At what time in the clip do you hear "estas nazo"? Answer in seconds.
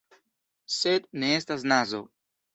1.43-2.03